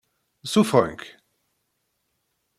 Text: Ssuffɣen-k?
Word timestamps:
Ssuffɣen-k? 0.43 1.03